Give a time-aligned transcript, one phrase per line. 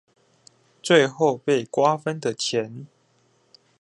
[0.81, 2.87] 最後被瓜分的錢